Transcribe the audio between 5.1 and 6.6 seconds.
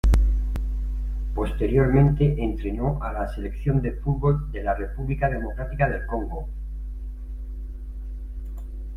Democrática del Congo.